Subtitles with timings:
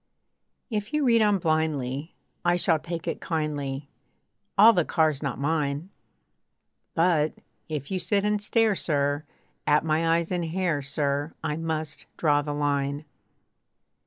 [0.71, 3.87] If you read on blindly, I shall take it kindly,
[4.57, 5.91] All the car's not mine.
[6.95, 7.33] But,
[7.69, 9.25] if you sit and stare, sir!
[9.67, 11.35] At my eyes and hair, sir!
[11.43, 13.05] I must draw the line.